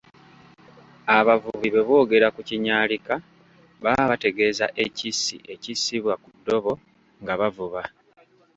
[1.17, 3.13] Abavubi bwe boogera ku kinyaalika
[3.83, 6.71] baba bategeeza ekissi ekissibwa ku ddobo
[7.21, 7.81] nga bavuba.